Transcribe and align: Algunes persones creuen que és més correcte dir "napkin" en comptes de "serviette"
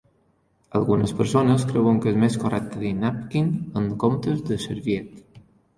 Algunes 0.79 1.13
persones 1.19 1.67
creuen 1.73 2.01
que 2.05 2.11
és 2.13 2.19
més 2.23 2.39
correcte 2.45 2.83
dir 2.87 2.95
"napkin" 3.05 3.53
en 3.83 3.95
comptes 4.07 4.45
de 4.51 4.63
"serviette" 4.69 5.45